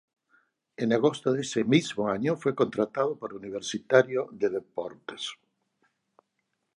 [0.81, 5.35] En agosto de ese mismo año fue contratado por Universitario de Deportes.